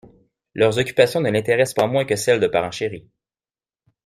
[0.55, 3.07] Leurs occupations ne l'intéressent pas moins que celles de parents chéris.